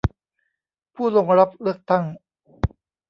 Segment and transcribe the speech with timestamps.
[0.95, 2.03] ผู้ลงรับเลือกตั้ง